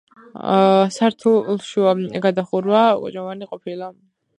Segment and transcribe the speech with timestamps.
[0.95, 1.91] სართულშუა
[2.27, 3.89] გადახურვა კოჭოვანი ყოფილა.